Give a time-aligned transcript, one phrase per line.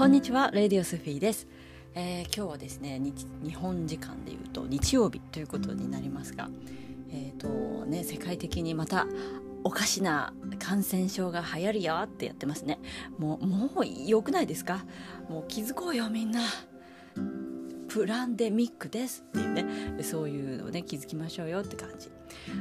[0.00, 1.46] こんにちはレディオスフィーです、
[1.94, 6.48] えー、今日はですね日本時間でいうと日曜日ということになりますが
[7.12, 9.06] えっ、ー、とね世界的にまた
[9.62, 12.78] おかしな感染症が流行るよってやってますね。
[13.18, 14.86] もうもう良くないですか？
[15.28, 16.40] もう気づこうよみんな。
[17.88, 22.08] プランデミックですっていうねそういうのをね気づきましょうよって感じ。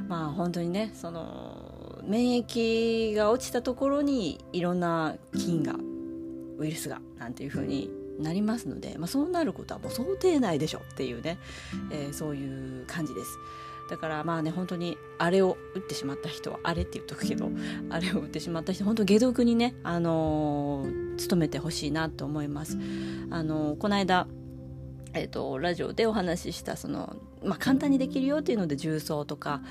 [0.09, 5.75] まあ本当にねその免疫が落ちたところにいろんな菌が
[6.59, 11.37] ウイルスがなんていう風になりますので、まあ、そうなることはもう想定内でしょっていうね、
[11.91, 13.37] えー、そういう感じです。
[13.89, 17.49] だからまあね本当にあれを打ってしまった人はあれって言っとくけど
[17.89, 22.77] あれを打ってしまった人本当解毒にねあのー、努めてほしいなと思います。
[23.31, 24.27] あのー、この間
[25.13, 29.61] えーと、ラジオでお話ししたその、まあ、簡単にできるよっていうので重曹とか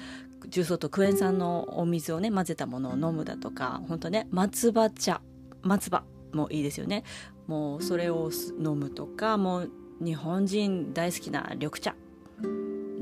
[0.49, 5.21] 重曹とクエン酸のお水をね混ぜたものを飲むだとか本当ね松葉茶
[5.63, 7.05] 松葉もいいですよね。
[7.47, 11.95] もうそれを飲むとかもう日本人大好きな緑茶。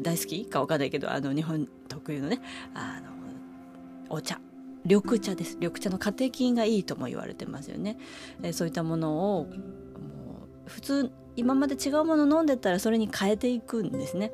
[0.03, 2.41] 大好きか分かんないけどあの日本特有のね
[2.75, 3.11] あの
[4.09, 4.41] お茶。
[4.85, 5.57] 緑茶です。
[5.57, 7.99] 緑茶のカテキンがいいとも言われてますよね、
[8.43, 9.51] えそういったものをも
[10.65, 14.33] う普通今まで違うもの飲んでたらそれに変えていくんですね。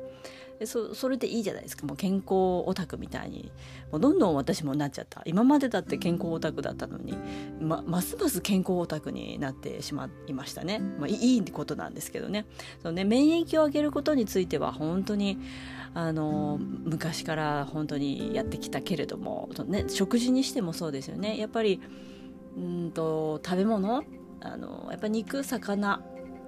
[0.63, 1.85] でそそれでいいじゃないですか。
[1.85, 2.23] もう健康
[2.65, 3.51] オタクみたいに。
[3.91, 5.21] もうどんどん私もなっちゃった。
[5.25, 7.17] 今までだって健康オタクだったのに、
[7.59, 12.45] ま、ますます健康オタクになってしまいましたね、まあ、いいことなんですけどね。
[12.81, 15.37] そのね免疫を上げることについては本当に
[15.93, 21.37] あの昔から本当にやってきたけれども、ね、食事にしてもそうですよね。
[21.37, 21.81] やっぱり
[22.55, 24.05] うんと食べ物
[24.39, 26.01] あのやっぱ肉魚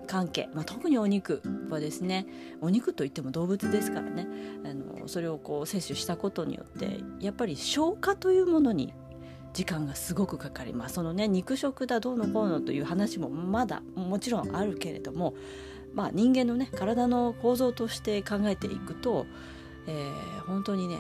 [0.06, 2.26] 関係、まあ、特にお肉はですね
[2.62, 4.28] お肉といっても動物ですからね
[4.64, 8.94] あのそれをこう摂取したことによってやっぱり消化というものに
[9.54, 10.96] 時間がすごくかかります。
[10.96, 15.34] そのね肉食だどうのこうのという話もまだもちろんあるけれども、
[15.94, 19.26] まあ、人間のね体の構造として考えていくと、
[19.88, 20.98] えー、本当にね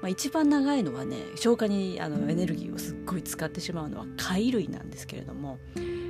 [0.00, 5.58] まあ、一番長いのはね消化にあのエネルギーをすっごい使ってしまうのは貝類なんですけれども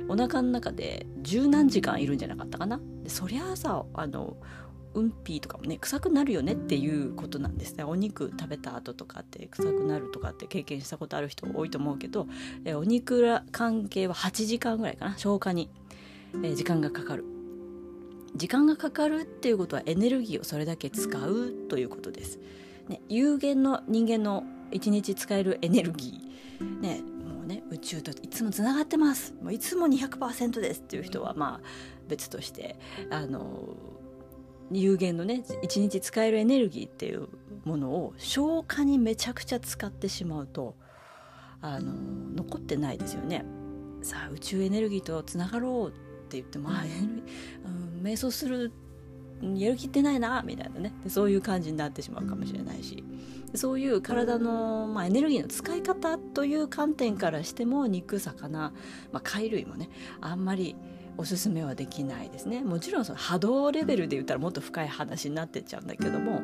[0.09, 2.79] お腹の中で十何時間いるんじゃなかったかな？
[3.03, 4.37] でそりゃあさあの
[4.95, 7.83] うんぴーとかもね臭くなるよねっていうことなんですね。
[7.83, 12.27] お肉食べた後とかって臭くなるとかって経験したことある人多いと思うけど
[12.65, 15.69] えお肉ら関係は8時間ぐらいかな消化に、
[16.43, 17.25] え時間がかかる。
[18.35, 22.39] 時間がかかるっていうことはエネルギーをそれだけ使うということです、
[22.87, 26.81] ね、有限の人間の1日使えるエネルギー。
[26.81, 27.01] ね
[27.49, 29.33] ね宇宙といつもつながってます。
[29.41, 31.67] もういつも200%ですっていう人はまあ
[32.07, 32.79] 別として
[33.09, 33.75] あの
[34.71, 37.27] 有限のね一日使えるエネルギーっていう
[37.65, 40.75] ものを消化にめちゃくちゃ使ってしまうと
[41.61, 41.93] あの
[42.35, 43.43] 残ってないですよね。
[44.01, 45.91] さあ宇宙エネルギーとつながろうっ
[46.29, 47.69] て言ってもあエネルギー、う
[48.01, 48.71] ん、瞑想する
[49.41, 50.93] やる気ってないなみたいなね。
[51.07, 53.03] そういう感じになってしまうかもしれないし。
[53.55, 58.73] そういう体の、まあ、エネルギーの使い方という観点からしても肉魚、ま
[59.13, 59.89] あ、貝類もね
[60.21, 60.75] あんまり
[61.17, 62.61] おすすめはできないですね。
[62.61, 66.41] もちろんその波動レベルで言ったらもっと深い話になってっちゃうんだけども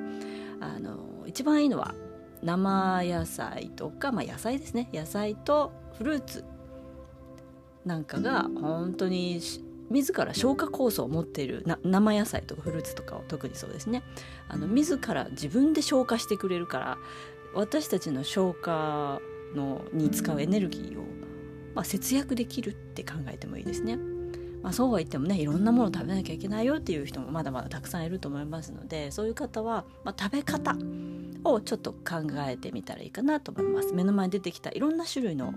[0.60, 1.96] あの一番いいのは
[2.44, 4.90] 生野菜とか、まあ、野菜ですね。
[4.94, 6.44] 野菜とフルーツ
[7.86, 9.40] なんかが本当に
[9.90, 14.04] 自ら消化酵素を持っている生野菜とかフルーツとかを特にそうですね
[14.48, 16.98] あの自ら自分で消化してくれるから
[17.54, 19.22] 私たちの消化
[19.56, 21.04] のに使うエネルギーを、
[21.74, 23.98] まあ、節約できるって考えてもいいですね。
[24.62, 30.76] まあ、そうは言ってもねいろんなものを食べなきゃいけないよっていう人もまだまだたくさんいると思いますのでそういう方は、まあ、食べ方
[31.44, 33.94] をちょっと考えてみたらいいかなと思います。
[33.94, 35.54] 目の前に出てきたいろんな種類の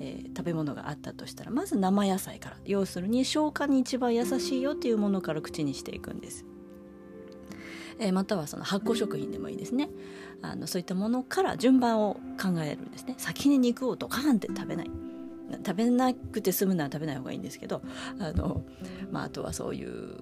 [0.00, 2.56] えー、食べ物があったとしたらまず生野菜から。
[2.64, 6.44] 要するに消化に一番優しいよっていうものから口にしていくんです。
[7.98, 9.88] えー、またはその発酵食品でもいいですね。
[10.42, 13.14] あのそういったものから順番を考えるんですね。
[13.18, 14.90] 先に肉をドカーンって食べない。
[15.64, 17.82] 食べなくて済むなら食べない方がいいんですけど
[18.18, 18.62] あの、
[19.10, 20.16] まあ、あとはそういう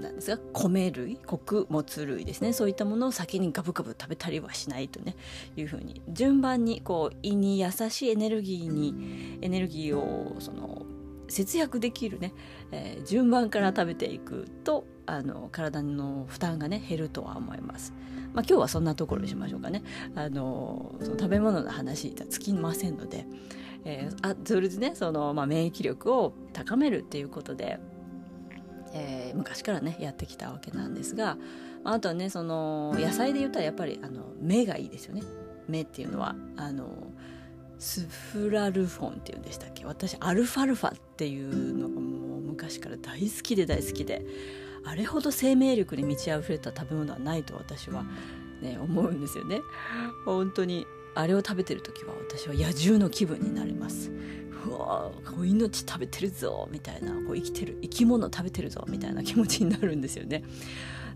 [0.00, 5.16] なんですが米類穀物類ですねそういったものを先にガブガブ食べたりはしないとね
[5.56, 10.86] いうふうに順番にこう胃に優しいエネルギーにエネルギーをその
[11.28, 12.32] 節約できるね、
[12.72, 17.92] えー、順番から食べていくとあの体の負担がね減るとは思います。
[18.34, 19.82] まあ、今日はそんなところにしましょうかね。
[20.14, 23.26] あのその食べ物の話じゃ尽きませんので、
[23.84, 27.78] えー、あそれでねその、まあ、免疫力を高めるっていうことで
[28.92, 31.36] えー、昔からねやってきたわけなんですが
[31.84, 35.22] あとはねその野菜で言ったらやっぱりあの芽がいいですよね。
[35.68, 37.12] 芽っていうのはあの
[37.78, 39.84] スフラルフォンっていうんでしたっけ？
[39.84, 44.24] 私アルファルファっていうのがもう昔から大好きで大好きで。
[44.84, 48.04] あれほど生命力に満ち溢れた食べ物はないと私は、
[48.62, 49.60] ね、思うんですよね。
[50.24, 54.10] 本当にあれを食べてる時は私は野獣の気分になります。
[54.68, 60.44] うわこう命食べてるぞみたいなこう生きてる生き物食べてるぞみたいな気持ちになるんですよね。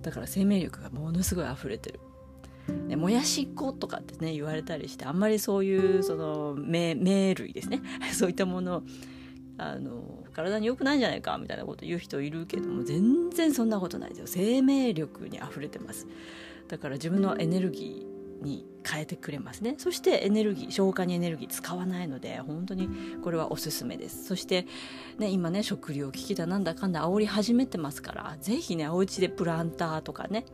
[0.02, 2.00] だから生命力がものすごい溢れてる。
[2.88, 6.94] ね、もやし粉とかってね言われたりしてあんまりそういうその芽
[7.34, 7.82] 類ですね。
[8.12, 8.82] そういったもの
[9.58, 14.26] あの体に良くないんじゃないかみたいなこと言う人いるけども全然そんなことないですよ。
[14.26, 16.06] 生命力に溢れてます。
[16.68, 18.11] だから自分のエネルギー
[18.42, 19.76] に変えてくれますね。
[19.78, 22.88] そしてエネルギー消化にエネルギー使わないので本当に
[23.22, 24.24] これはおすすめです。
[24.24, 24.66] そして、
[25.18, 30.44] ね、今ね食料危機だなんだかんだ煽り始めてますから是非ねお家でプランターとかね、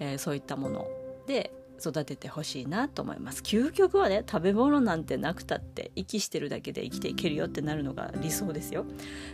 [0.00, 0.86] えー、そういったもの
[1.26, 3.42] で育ててほしいなと思います。
[3.42, 8.84] 究極はね食べ物なんてなくたって息してるだけで生きていけるよってなるのが理想ですよ。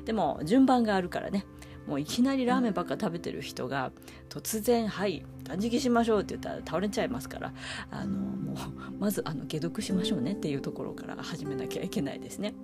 [0.04, 1.46] でも順番があるからね。
[1.86, 3.92] もういきなりラーメンばっか食べてる人が
[4.28, 7.52] 突然「はい断食しましょう」って言ったら倒れちゃいますから
[7.90, 8.56] あのもう
[8.98, 12.54] まずあの解毒しましょうねっていうところから始めなきゃいけないですね。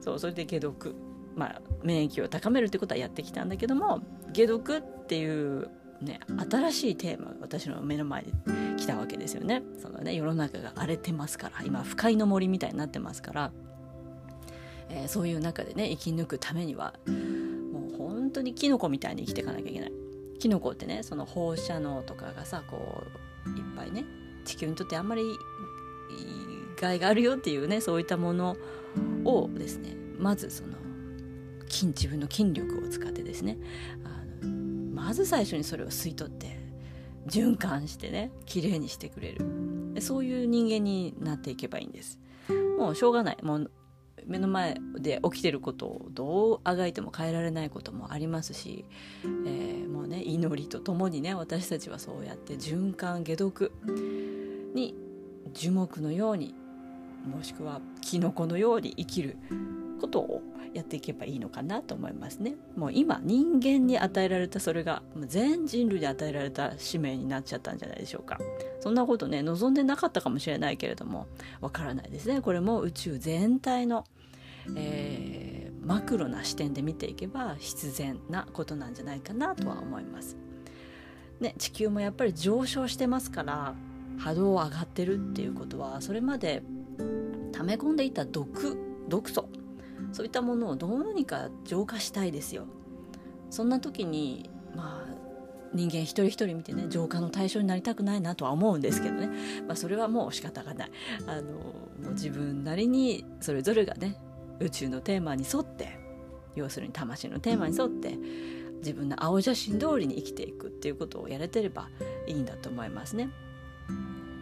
[0.00, 0.94] そうそれで解毒
[1.36, 4.02] まあ、免疫を高めるってことはやってきたんだけども
[4.34, 5.70] 解毒っていう
[6.02, 6.20] ね
[6.50, 8.32] 新しいテーマが私の目の前に
[8.76, 9.62] 来たわけですよね。
[9.78, 13.52] そのね世の中が荒れてますから今不快の森みたいになってますから、
[14.88, 16.94] えー、そういう中でね生き抜くためには
[18.30, 19.92] 本当にキノコみたいに生きていかなきゃいけない。
[20.38, 23.02] キノコってねその放射能とかがさこ
[23.44, 24.04] ういっぱいね
[24.44, 25.22] 地球にとってあんまり
[26.80, 28.56] 害があるよっていうねそういったもの
[29.24, 30.74] をですねまずその
[31.68, 33.58] 筋自分の筋力を使ってですね
[34.04, 34.48] あの
[34.94, 36.56] まず最初にそれを吸い取って
[37.26, 39.44] 循環してね綺麗にしてくれる。
[40.00, 42.20] そういう人間になっていけばいいんです。
[42.78, 43.38] もうしょうがない。
[43.42, 43.70] もう
[44.26, 48.84] 目の前で起きてることをどうあがいても変えられないこともありますし、
[49.24, 53.72] えー、もうね祈りとともにね私たちはそうやって循環解毒
[54.74, 54.94] に
[55.52, 56.54] 樹木のように
[57.26, 59.36] もしくはキノコのように生きる
[60.00, 60.42] ことを
[60.72, 62.54] やっていけばいいのかなと思いますね。
[62.76, 68.38] もう今人間に与えられたそれが全人類に与えられた使命になっちゃったんじゃないでしょうか。
[68.80, 71.26] そんなことね望んでなかったかもしれないけれども
[71.60, 72.40] わからないですね。
[72.40, 74.04] これも宇宙全体の、
[74.76, 80.36] えー、マクロな視点で見ていけば必然なことなんじゃないかなとは思います。
[81.40, 83.74] ね、地球もやっぱり上昇してますから
[84.18, 86.62] 波動上がってるっていうことはそれまで
[87.52, 88.76] 溜め込んでいた毒
[89.08, 89.48] 毒素
[90.12, 92.66] そういったものをどうにか浄化したいですよ
[93.50, 95.20] そんな時にまあ
[95.72, 99.28] 人間一人一人見てね浄化の対象になりたくないなとは思うんですけどね、
[99.66, 100.90] まあ、それはもう仕方がない
[101.26, 104.16] あのもう自分なりにそれぞれがね
[104.58, 105.98] 宇宙のテーマに沿って
[106.56, 108.18] 要するに魂のテーマに沿って
[108.78, 111.88] 自分の青写真通りに生きていくっていうことをやれてれば
[112.26, 113.28] いいんだと思いますね。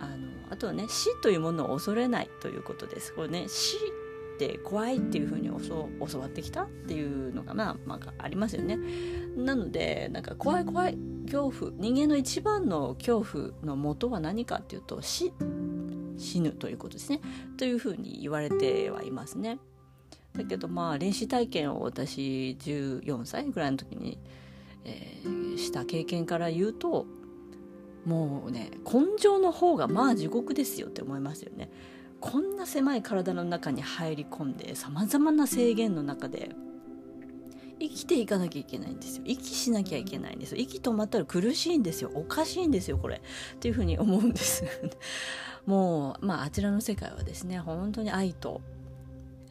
[0.01, 3.13] あのあとはね死というものを恐れないということです。
[3.15, 3.77] これね死
[4.39, 8.79] って怖いっていうふうに教わってきたっていうのがまあ、まあ、ありますよね。
[9.37, 15.33] なのでなんか怖い怖い恐怖人間の一番の恐怖の元は何かっていうと死
[16.17, 17.21] 死ぬということですね
[17.57, 19.59] というふうに言われてはいますね。
[20.37, 24.19] だけどまあ練習体験を私14歳ぐらいの時に、
[24.85, 27.07] えー、した経験から言うと
[28.05, 31.71] もうね根性の方がまあ地獄ですよって思いますよね。
[32.21, 36.51] こんな狭い体の中に入り込んでさまざまな制限の中で
[37.81, 39.23] 生きていかなきゃいけないんですよ。
[39.25, 40.59] 息しなきゃいけないんですよ。
[40.59, 42.11] 息止まったら苦しいんですよ。
[42.15, 43.23] おかしいんですよこれ。
[43.55, 44.65] っていうふうに思うんです。
[45.65, 48.63] もうまああちらの世界はですね本当に愛と、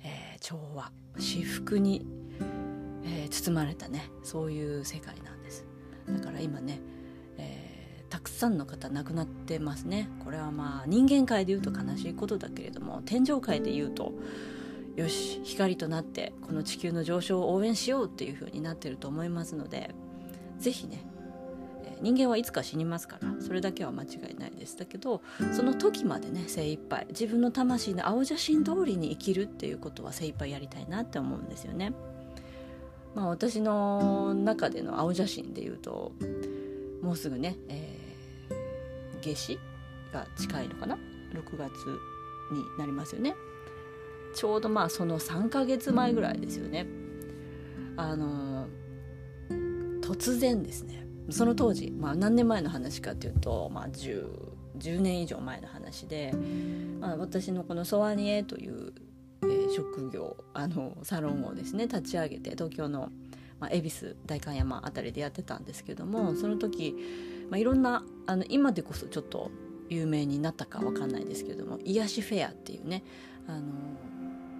[0.04, 2.06] えー、調和至福に、
[3.06, 5.66] えー、包まれたねそういう世界なんです。
[6.10, 6.82] だから今ね
[8.28, 10.10] くさんの方亡くなってますね。
[10.24, 14.14] これはまあ人間界で言うと悲しいことだけれども天上界で言うと
[14.98, 19.96] よし光となってこの地球の上昇を応援しようっていう風になってると思いますので
[20.60, 21.06] 是非ね
[22.02, 24.78] 人間はいつか死にますからそれだけは間違いないです。
[24.78, 25.22] だけど
[25.54, 31.94] その時までね精一杯自分の魂の青写真通りに生きるっていうことは精一杯やりたいなって思うんですよね。
[33.16, 36.12] まあ私の中での青写真で言うと
[37.02, 37.97] もうすぐね、え
[39.22, 39.60] 夏至
[40.14, 40.98] が近いのかな
[41.34, 41.72] ？6月
[42.52, 43.36] になりますよね。
[44.34, 46.86] ちょうどまあその3ヶ月前ぐらいですよね。
[47.96, 48.68] あの
[50.02, 51.06] 突然ですね。
[51.30, 54.26] その当時、まあ、何年前の話かっていうと、まあ10、
[54.78, 56.34] 10, 年以上前の話で、
[57.02, 58.94] まあ、私のこのソワニエという、
[59.44, 63.10] えー、職業あのサロンをですね立ち上げて東京の
[63.60, 66.96] まあ、恵比寿代官山あたりでやってたんですけどもその時、
[67.50, 69.52] まあ、いろんなあの今でこそちょっと
[69.90, 73.04] 有名になったかわかんないですけども癒しフェアっていうね
[73.48, 73.66] あの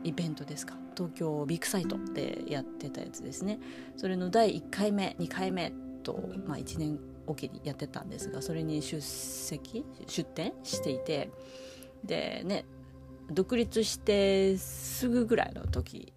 [0.04, 0.76] イベントですか。
[0.96, 3.60] 東京ビッグサイトでやってたやつですね。
[3.98, 5.74] それの第1回目2回目
[6.04, 11.30] と、まあ、1年おきにやってたんですがそれに出席出展していて
[12.04, 12.66] でね
[13.30, 16.14] 独立してすぐぐらいの時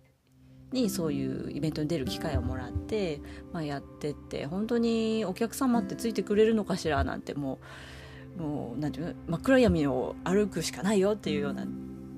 [0.73, 3.21] にそういうイベントに出る機会をもらって、
[3.53, 7.59] まあ、やってって本当にお客様ってついてくれるのかしらなんても
[8.39, 11.67] うもうなんていう真っ暗闇を歩くしかないよっていうような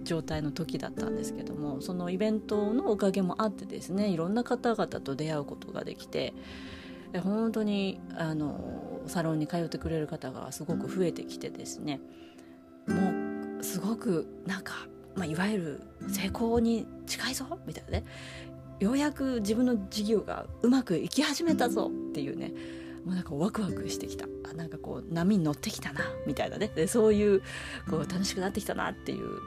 [0.04, 6.35] 状態の時だったんですけどもそのイベントのおかげもあってですねいろんな方々と出会うことができて
[7.23, 12.00] 本当にあのサロンに通ってくれる方がすごく増えてきてですね
[12.88, 14.75] もうすごくなんか、
[15.14, 18.04] まあ、いわゆる成功に近いぞみたいなね。
[18.81, 22.52] ようやく自分の事業がうまくいき始めたぞっていうね。
[23.04, 24.26] もうなんかワクワクしてきた。
[24.54, 26.69] なんかこう波に乗ってきたなみたいなね。
[26.69, 27.42] でそういう
[27.88, 29.38] こう楽しくなってきたなっていう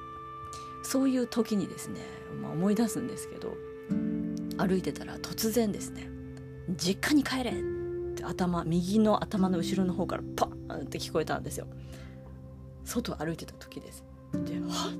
[0.83, 2.01] そういう時にですね、
[2.41, 3.55] まあ、思い出すんですけど
[4.57, 6.09] 歩いてたら突然ですね
[6.77, 7.55] 「実家に帰れ!」っ
[8.15, 11.67] て頭右の頭の後ろの方からパーンって聞こえたんですよ。
[12.83, 14.03] 外歩いてた時です。
[14.33, 14.91] で「は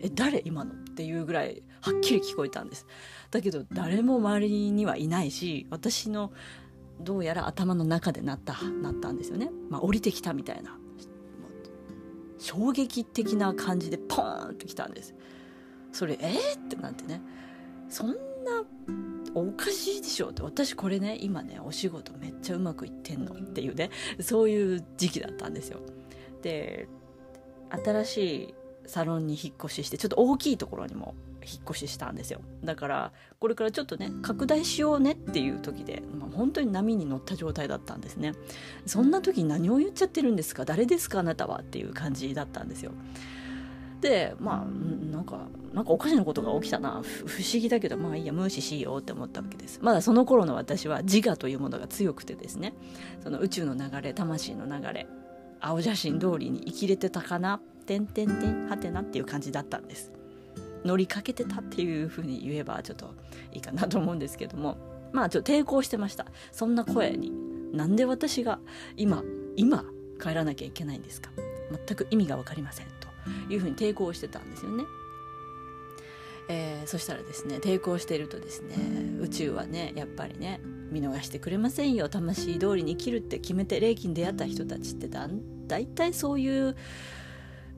[0.00, 0.42] え誰？
[0.44, 2.86] 今の?」っていうぐらいはっきり聞こえたんです。
[3.30, 6.32] だけど誰も周りにはいないし私の
[7.00, 10.76] どうやら頭の中でなったなったんですよね、まあ、降りてきたみたいな。
[12.40, 15.12] 衝撃的な感じでポーンときたんです。
[15.90, 17.20] それえー、ってなってね。
[17.88, 18.14] そんな
[19.34, 20.42] おかしいでしょって。
[20.42, 23.90] 私これね今ねお仕事めっちゃうまくいってんのっていうね
[24.20, 25.80] そういう時期だったんですよ。
[26.42, 26.88] で
[27.70, 28.54] 新しい
[28.88, 32.40] サロンに引っ越ししてちょっと大きいところにも引っ越ししたんですよ。
[32.64, 38.32] だからこれからちょっとね拡大しようねっていう時で、まあ、本当に波に乗った状態だったんですね。
[38.86, 40.64] そんな時に何を言っちゃってるんですか？
[40.64, 41.20] 誰ですか？
[41.20, 42.92] あなたはっていう感じだったんですよ。
[44.00, 47.02] でまあなんかなんかおかしなことが起きたな。
[47.26, 49.80] 不思議だけどまあいいや無視しようって思ったわけです。
[49.82, 52.74] まだその頃の私は自我というものが強くてですね。
[53.22, 55.06] その宇宙の流れ魂の流れ
[55.60, 57.60] 青写真通りに生きれてたかな。
[57.88, 60.12] てんてんてんはてなっていう感じだったんです。
[60.84, 63.14] 乗りかけてたっていうふうに言えばちょっと
[63.52, 64.76] いいかなと思うんですけども。
[65.10, 66.26] まあちょっと抵抗してました。
[66.52, 67.32] そんな声に。
[67.72, 68.58] なんで私が
[68.96, 69.24] 今
[69.56, 69.84] 今
[70.22, 71.30] 帰らなきゃいけないんですか？
[71.86, 72.86] 全く意味が分かりません。
[73.00, 73.08] と
[73.52, 74.84] いうふうに抵抗してたんですよね。
[76.50, 78.76] えー、そしたらですね抵抗しているとですね
[79.20, 82.08] 宇宙はねやっぱりね見逃してくれませんよ。
[82.08, 85.28] 魂通りに生きるって決めて霊気に出会った人たちってだ
[85.66, 86.76] だいいそういう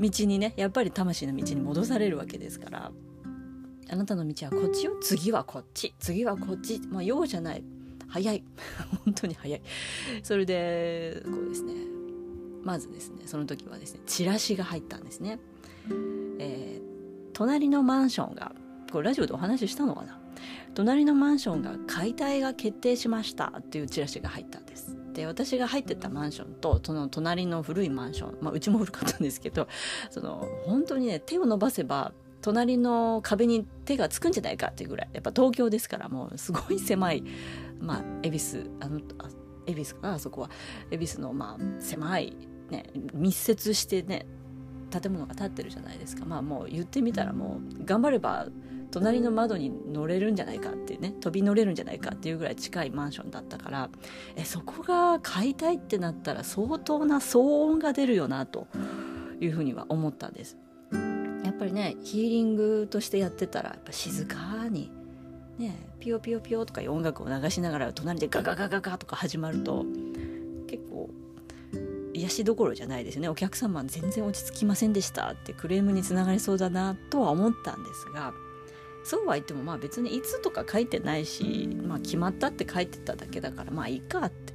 [0.00, 2.90] 道にねやっぱり魂の道に戻されるわけですから。
[3.92, 4.92] あなたの道はこっちよ。
[5.00, 5.92] 次はこっち。
[5.98, 6.80] 次はこっち。
[6.90, 7.64] まあ用じゃない。
[8.08, 8.44] 早い。
[9.04, 9.60] 本当に早い。
[10.22, 11.74] それでこうですね。
[12.62, 15.38] まずですねその時はですねチラシが入ったんですね、
[16.38, 16.82] えー、
[17.32, 18.52] 隣のマンションが
[18.92, 20.18] これラジオでお話ししたのかな。
[20.74, 24.96] 隣のマンションが解体が決定しましたっていうチラシが入ったんです。
[25.12, 29.68] で私が入ってたマンションとその隣の古いマンション、まあ、うちも古かったんですけど
[30.10, 32.12] その本当にね手を伸ばせば
[32.42, 37.24] 隣の壁に手がつくんじゃないかっていうぐらいやっぱ東京ですからもうすごい狭い
[37.80, 39.28] まあ恵比寿あのあ
[39.66, 40.50] 恵比寿かなあそこは。
[40.90, 42.36] 恵比寿のまあ狭い
[42.70, 44.26] ね密接してね
[44.90, 46.24] 建物が建ってるじゃないですか。
[46.24, 48.46] まあもう言ってみたらもう頑張れば
[48.90, 53.90] 隣の窓に乗れるんじゃないかってね飛び乗れるんじゃないかっていうぐらい近いマンションだったから
[54.36, 58.66] えそこが買いたいってなったら相当な騒音が出るよなと
[59.40, 60.56] いうふうには思ったんです。
[61.44, 64.90] やっぱりねヒーリングとしてやってたらやっぱ静かに
[65.58, 69.84] ねピヨピヨピヨとかいう音楽を流しながら隣でガガガガガとか始まると
[70.66, 71.10] 結構
[72.14, 73.28] 癒しどころじゃないですよね。
[73.28, 78.32] お客様全然落ち着きませんでしたってクレームにつながりそうだなとは思ったんですが
[79.04, 84.54] そうは言ってもまあ別にいつとか書いてないし、まあ、決まったって書いてただけだからまあいいかって、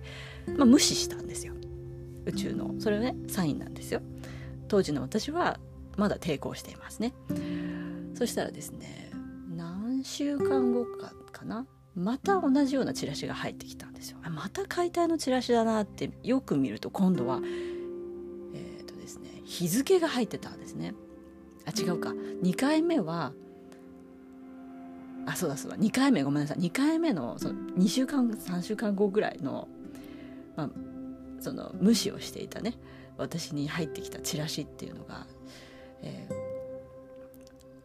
[0.55, 1.53] まあ、無視したんですよ。
[2.25, 4.01] 宇宙のそれねサインなんですよ。
[4.67, 5.59] 当時の私は
[5.97, 7.13] まだ抵抗していますね。
[8.13, 9.11] そしたらですね
[9.55, 11.67] 何週間後かかな？
[11.95, 14.17] また同じようなチラシが入ってきたんですよ。
[14.29, 17.41] また解体のチラシだなってよく見ると今度は
[18.53, 20.93] えっ、ー、とですね日付が入ってたんですね。
[21.65, 22.09] あ違うか。
[22.43, 23.33] 2回目は
[25.25, 25.77] あそうだそうだ。
[25.77, 26.57] 2回目ごめんなさい。
[26.59, 29.67] 2回目のその2週間3週間後ぐらいの,、
[30.55, 30.69] まあ、
[31.39, 32.75] その無視をしていたね。
[33.17, 35.25] 私に入ってきたチラシっていうのが、
[36.01, 36.35] えー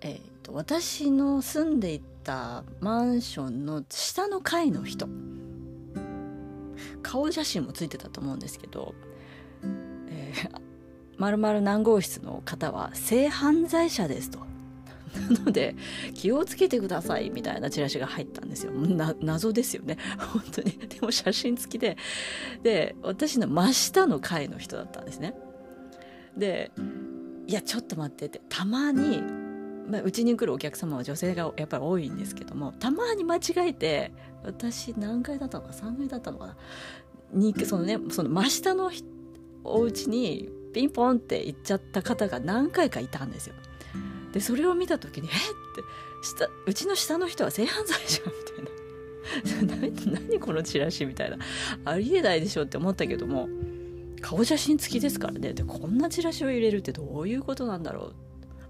[0.02, 5.08] えーと、私の住んでいたマンションの下の階の人。
[7.02, 8.94] 顔写真もついてたと思うんですけど、
[10.08, 10.60] えー、
[11.18, 14.49] 〇〇何号室の方は性犯罪者ですと。
[15.14, 15.74] なので
[16.14, 18.72] 気をつけてくださいみたいなチラシが入ったんですよ。
[18.72, 19.98] な謎ですよね。
[20.18, 20.72] 本当に。
[20.72, 21.96] でも写真付きで。
[22.62, 25.34] で、私の真下の階の人だったんですね。
[26.36, 26.70] で、
[27.46, 29.22] いや、ちょっと待ってって、たまに、
[29.88, 34.12] まあ、うちに来るお客様は女性がやっぱり多いんですけども、たまに間違えて、
[34.44, 36.56] 私何階だったのか3階だったのかな
[37.32, 38.90] にそのねその真下の
[39.64, 43.54] お家にピンポンって行っちゃった方が何回かいたんですよ。
[44.32, 45.30] でそれを見た時に「え？
[45.30, 45.34] っ?」
[45.74, 45.82] て
[46.22, 51.38] 下うちの下の人は性犯罪じゃんみたいな 何このチラシみたいな。
[51.84, 53.48] ありえないでしょって思ったけども
[54.20, 55.52] 顔写真付きですからね。
[55.52, 58.14] でこんなチラシを入れるってどういうことなんだろう。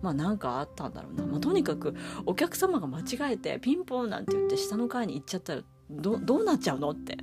[0.03, 7.19] まあなんかあったんだろうな、まあ、とにかくお客様が間違えてピンポンなんて言って下の階に行っちゃったらどどうなっちゃうのって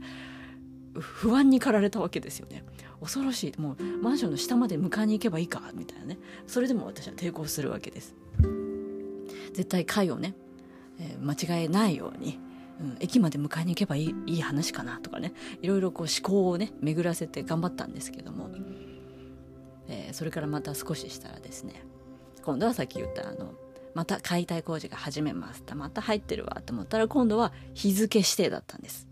[0.93, 2.63] 不安に駆られたわけですよね。
[2.99, 3.61] 恐ろしい。
[3.61, 6.19] もうマンションの下まで迎えに行けばいいかみたいなね。
[6.47, 8.15] それでも私は抵抗するわけです。
[9.53, 10.35] 絶対階をね、
[10.99, 12.39] えー、間違えないように、
[12.79, 18.49] うん、駅まで迎えに行けばいいいい話かなとかねいろいろこう思考をね巡らせて頑張ったんですけども、
[19.87, 21.83] えー、それからまた少ししたらですね
[22.43, 23.53] 今度はさっき言ったあの
[23.93, 29.07] また解体工事が始めますまた入ってるわと思ったら今度は日付指定だったんです。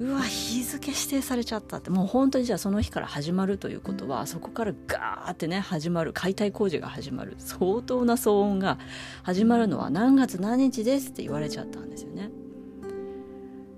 [0.00, 8.78] うわ日付指定されちゃったってもう本当にじゃあその日から始まるということはそこからガーってね始まる解体工事が始まる相当な騒音が
[9.22, 12.30] 始まるのは何月何日ですって言われちゃったんですよね。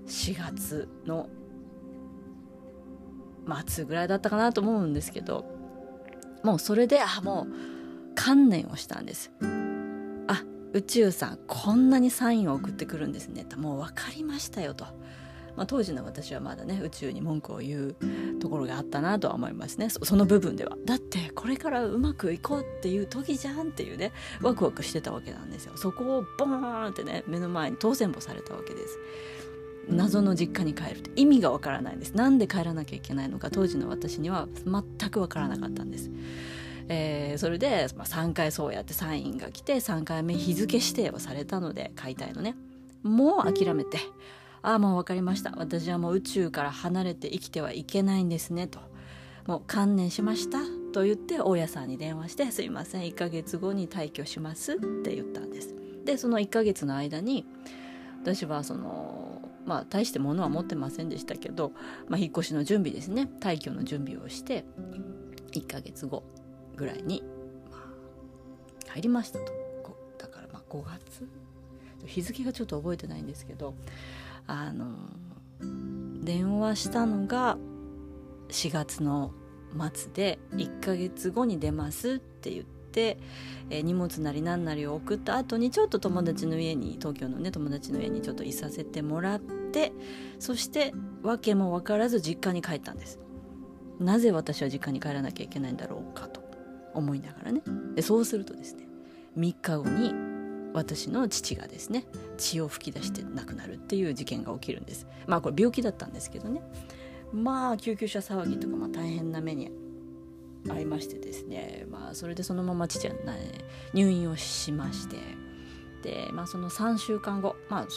[0.07, 1.27] 4月の
[3.67, 5.45] 末ぐらいだったかなと思うんですけど
[6.43, 9.29] もうそれであもう観念をしたんです。
[10.29, 14.85] あ宇宙さんこんなにサインを送ってくるんですねともう分かりましたよと
[15.55, 17.95] まあ、当時の私はまだね宇宙に文句を言う
[18.39, 19.89] ところがあったなとは思いますね。
[19.89, 20.77] その部分では。
[20.85, 24.11] だってこれからうまくいこうっていう時じゃんっていうね
[24.41, 25.73] ワクワクしてたわけなんですよ。
[25.75, 28.99] そこをボーンってね目の前に当選簿されたわけです。
[29.89, 31.11] 謎の実家に帰るって。
[31.15, 32.13] 意味がわからないんです。
[32.13, 36.09] なんで帰らなきゃいけないのか当時の私には全くわからなかったんです。
[36.89, 42.55] えー、それで、まあ、3回そうやってサインが来て3回目日付指定をされたので解体のね。
[43.03, 43.97] もう諦めて
[44.63, 45.53] ああもう分かりました。
[45.57, 48.79] 私はもう宇宙から離れて生きてはいけないんですねと。
[49.45, 50.59] もう観念しました。
[50.93, 53.01] と言って大家さんに電話して「すいません。
[53.03, 55.75] 1ヶ月後に退去します」って言ったんです。
[56.05, 57.45] でその1ヶ月の間に
[58.21, 61.73] 私はそのまあ大して物は持ってませんでしたけど、
[62.07, 63.29] まあ、引っ越しの準備ですね。
[63.41, 64.63] 退去の準備をして
[65.51, 66.23] 1ヶ月後
[66.77, 67.21] ぐらいに、
[67.69, 69.51] まあ、入りましたと。
[70.17, 71.27] だからまあ5月。
[72.05, 73.73] 日付がちょっと覚えてないんですけど
[74.47, 74.85] あの
[76.23, 77.57] 電話したのが
[78.49, 79.31] 4月の
[79.93, 83.17] 末で1ヶ月後に出ますって言って、
[83.69, 89.91] えー、荷物なり何なりを送った後にちょっと友達の家に東京のね友達の家にちょっといさせてもらって
[90.39, 93.19] そして訳も分からず実家に帰ったんです。
[93.99, 96.41] なぜ私は実家に帰らなきゃいけないんだろうかと
[96.93, 97.61] 思いながらね。
[97.95, 98.87] でそうするとですね
[99.37, 100.13] 3日後に
[100.73, 102.05] 私の父がですね
[102.37, 105.07] 血を吹き出して亡くなるっていう事件が起きるんです。
[105.27, 106.61] まあこれ病気だったんですけどね。
[107.31, 109.71] まあ救急車騒ぎとか、まあ、大変な目に
[110.65, 111.85] 遭いましてですね。
[111.89, 113.21] まあそれでそのまま父は、ね、
[113.93, 115.17] 入院をしまして。
[116.03, 117.87] で、まあ、その3週間後、まあ、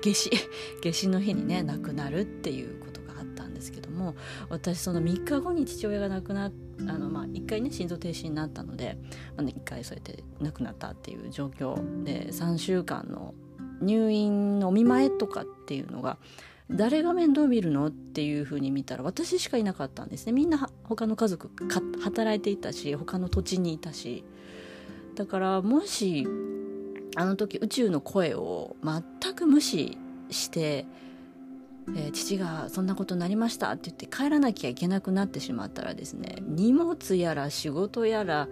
[0.00, 0.30] 夏至
[0.82, 2.78] 夏至の日にね亡くなるっていう
[3.62, 4.16] ですけども
[4.48, 8.98] 私その3日後に父親が亡くなってあのまあ1回ね心臓停止になったので、
[9.36, 13.34] まあね、1回そうやって亡くなったっていう状況で3週間の
[13.80, 16.18] 入院のお見舞いとかっていうのが
[16.70, 20.32] 誰が面倒見るのっていうふうに見たら私しかいなかったんですね。
[20.32, 21.50] みんな他の家族
[22.02, 24.24] 働いていたし他の土地にいたし。
[25.14, 26.26] だからもし
[27.16, 29.98] あの時宇宙の声を全く無視
[30.30, 30.86] して
[31.88, 38.48] えー、父がそんなことになりましたって言って帰らなきゃいけなくなってしまったらですね荷物やら仕事やら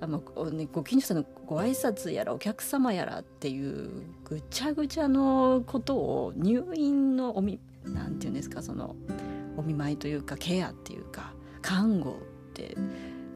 [0.00, 3.90] あの、ね、ご近所さんのご挨拶やらお客様やらっていう
[4.24, 8.96] ぐちゃぐちゃのことを入院のおみなんていうんですかその
[9.56, 12.18] お見舞いというかケアっていうか看護
[12.50, 12.76] って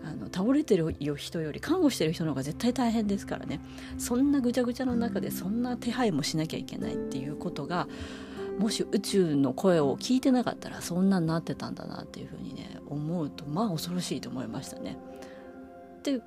[0.05, 3.61] あの倒れてる人より看護してる人の方が絶対大変ですからね。
[3.99, 7.88] そんなぐちゃぐちゃの中でそんな手配もしなきゃいけないっていうことが
[8.59, 14.99] もし宇宙の声を聞いてなかったらそんなになってたんだなっていうふうにね思うとまあ恐ろしいと思いましたね。
[16.03, 16.21] で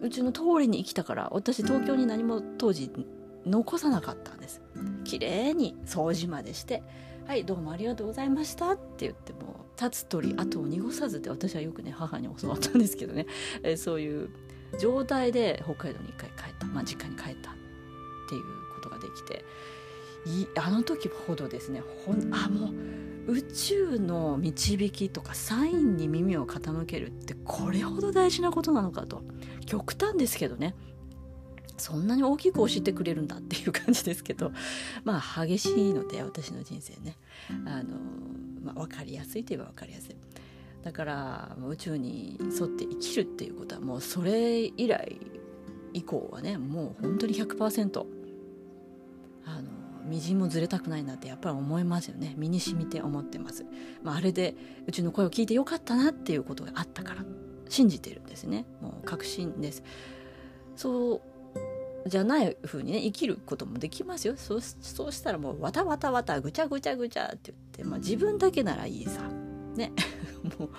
[0.00, 2.90] うちの通りに生きたから私東京に何も当時
[3.46, 4.60] 残さなかったんです。
[5.04, 6.82] 綺麗に掃除までして
[7.26, 13.26] はいどうもありがとうございました」って言っても立つ鳥後を濁さずって私はよくね母に教わったんですけどね、
[13.62, 14.30] え、そういう
[14.80, 17.54] 状態で北海道に一回帰った、まあ、実家に帰ったっ
[18.28, 18.42] ていう
[18.74, 19.44] ことができて
[20.56, 21.82] あの時ほどですね。
[22.04, 22.70] ほんあも
[23.26, 29.22] う宇宙の導きとかサインに耳を傾けるってこれほど大事なことなのかと。
[29.66, 30.74] 極端ですけどね。
[31.76, 34.52] そんなに大きく教えてくれるんだっていう感じですけど。
[35.04, 37.16] まあ激しいので私の人生ね。
[37.66, 37.96] あの、
[38.62, 40.16] まあ、分かりやすいといえば分かりやすい。
[40.82, 45.20] だから宇宙に沿って生きるっていうことはもうそれ以来
[45.92, 48.17] 以降はねもう本当に100%
[50.08, 52.34] みじんもずれたくないなってやっぱり思いますよね。
[52.36, 53.64] 身に染みて思ってます、
[54.02, 54.54] まあ、あれで
[54.86, 57.24] うちの声を聞いてよかったなっていうことがあったから
[57.68, 58.64] 信じてるんですね。
[58.80, 59.82] もう確信です。
[60.76, 64.34] そうじゃない風にね生きることもできますよ。
[64.36, 69.22] そうそうしたらもうわたわたわたぐちゃぐちゃぐちゃって言って、まあ、自分だけならいいさ。
[69.74, 69.92] ね。
[70.58, 70.70] もう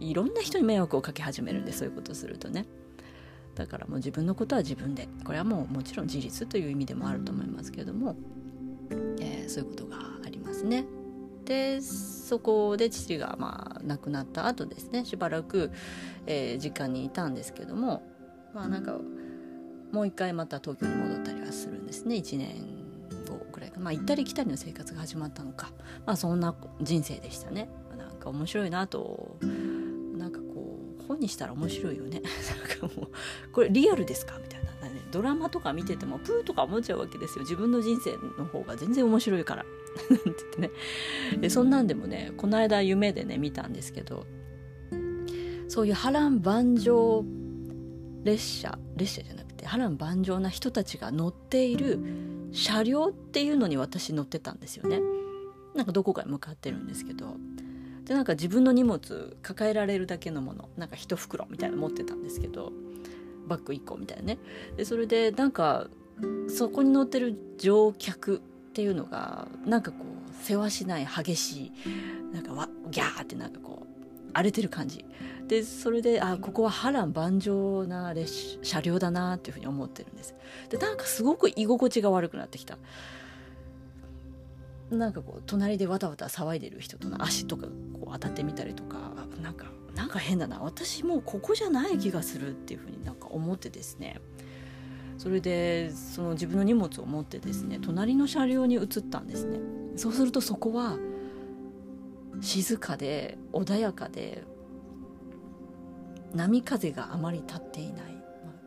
[0.00, 2.66] いろんな人に迷惑をかけ始めるんでそういうことするとね。
[3.54, 5.08] だからもう自分のことは自分で。
[5.24, 8.16] これはもうもちろん自立という意味でもあると思いますけれども、
[9.20, 10.84] えー、そういうことがありますね。
[11.44, 15.04] でそこで父がまあ亡くなった後ですね。
[15.04, 15.70] しばらく、
[16.26, 18.02] えー、実家にいたんですけども
[18.54, 18.98] まあなんか
[19.92, 22.16] もう一回また東京に戻ったりはするんですね。
[22.16, 22.48] 1年
[23.28, 23.78] 後ぐらいか。
[23.78, 25.70] まあ行ったり来たりの生活が始まったのか。
[26.06, 27.68] まあそんな人生でしたね。
[27.96, 29.36] なんか面白いなと
[30.16, 32.22] なんかこう本にしたら面白いよね。
[32.80, 33.10] なんかもう
[33.52, 34.38] これリアルですか？
[34.42, 34.53] みたいな、
[34.94, 37.42] ね、ドラマとか見ててもプーとか思っちゃうわけですよ。
[37.42, 39.64] 自分の人生の方が全然面白いから。
[40.10, 40.70] なんて言っ
[41.32, 41.50] てね。
[41.50, 44.26] そんなんでもねこの間夢でね見たんですけど
[45.68, 47.24] そういう波乱万丈
[48.24, 51.98] 列車列車じゃなくて波乱万丈な人たちが乗っている
[52.52, 55.00] 車両っていうのに私乗ってたんですよね。
[55.74, 57.36] なんかどこかへ向かってるんですけど。
[58.04, 62.72] でなんか自分の荷物抱えられるだけのものなんか一袋みたいなの持ってたんですけど。
[63.46, 64.38] バッグ1個みたいなね。
[64.76, 65.88] でそれでなんか
[66.48, 68.40] そこに乗ってる乗客っ
[68.72, 71.72] ていうのがなんかこうせわしない激しい
[72.34, 75.04] なんかわギャーってなんかこう荒れてる感じ。
[75.46, 80.34] でそれであここは波乱万丈な列車両だなっていうふうに思ってるんです。
[80.70, 82.78] でなんかすごく居心地が悪くなってきた。
[84.90, 90.58] なんかこう隣でわたわた騒いでる人との足とかこう当たってみたりとかなんかなんか変だな。
[90.60, 94.20] 私もうここじゃない気がするっていうふうになんか思ってですね。
[95.18, 99.60] それでその自分の荷物を持ってですね隣の車両に移ったんですね。
[99.96, 100.98] そうするとそこは
[102.40, 104.42] 静かで穏やかで
[106.34, 108.22] 波風があまり立っていない、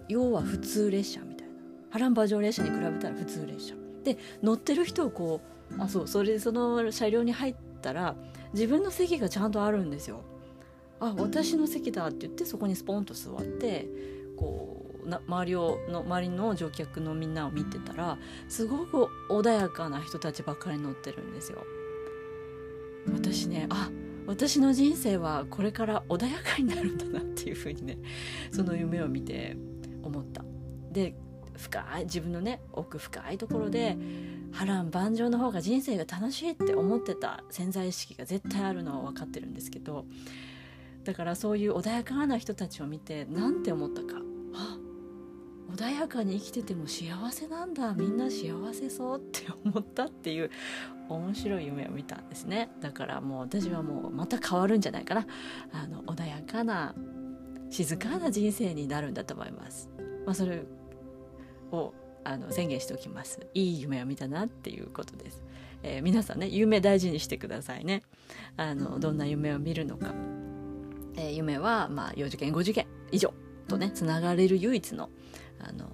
[0.08, 1.54] 要は普通列車みたいな。
[1.90, 3.76] 波乱万丈列車に比べたら普通列車。
[4.06, 5.42] で乗ってる人をこ
[5.78, 8.16] うあそうそれでその車両に入ったら
[8.54, 10.22] 自分の席がちゃんとあるんですよ。
[11.00, 13.88] あ私の席だって言ってそこにスポンと座って
[14.36, 21.64] こうな周りをの周りの乗客のみんなを見てたらすごく穏やかな人たちばっかり乗ってるんですよ。
[23.14, 23.90] 私ねあ
[24.26, 27.98] 私の人生はこれから穏やかになるんだなっていうふうにね
[28.52, 29.56] その夢を見て
[30.04, 30.44] 思った。
[30.92, 31.16] で
[31.56, 33.98] 深い自分のね奥深いところで
[34.52, 40.06] 波乱万丈の方が人生が楽しいって思ってた潜在意識が絶対あるのは分かってるんですけど
[41.08, 44.22] だからそういう穏やかな人たちを見て何て思ったか。
[45.74, 47.94] 穏やかに生きてても幸せなんだ。
[47.94, 50.52] みんな幸せそうって思ったっていう
[51.08, 52.70] 面白い夢を見たんですね。
[52.82, 55.28] だからもう私はもうまた変わるんじゃないかな。
[55.72, 56.94] あの穏やかな
[57.70, 59.90] 静かな人生になるんだと思います、
[60.26, 60.64] まあ、それ
[61.72, 61.94] を
[62.24, 63.40] あの宣言しておきます。
[63.54, 65.42] いい夢を見たなっていうことです、
[65.84, 68.04] えー、皆さんね夢大事にしてくださいね。
[68.58, 70.14] あのどんな夢を見るのか、
[71.18, 73.34] えー、夢はまあ4次元5次元以上
[73.68, 75.10] とねつながれる唯一の
[75.60, 75.86] あの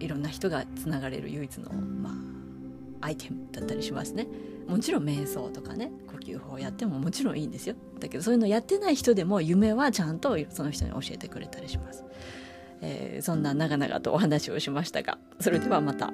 [0.00, 2.10] いろんな人がつながれる唯一の、ま
[3.00, 4.26] あ、アイテムだったりしますね。
[4.68, 7.74] もちろん瞑想とかね呼吸法やってももちろんいいんですよ。
[7.98, 12.04] だけどそういうのやってない人でも夢はちゃんとその人に教えてくれたりします、
[12.80, 16.12] えー、そんな長々とお話をしましたがそれではまた